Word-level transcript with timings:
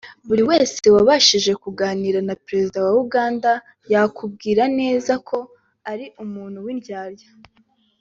Buri 0.27 0.43
wese 0.49 0.83
wabashije 0.95 1.51
kuganira 1.63 2.19
na 2.27 2.35
perezida 2.45 2.77
wa 2.85 2.93
Uganda 3.05 3.51
yakubwira 3.93 4.63
neza 4.79 5.13
ko 5.27 5.37
ari 5.91 6.05
umuntu 6.23 6.57
w’indyarya 6.65 7.29